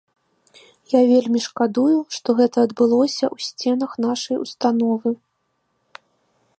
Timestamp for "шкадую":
1.47-1.99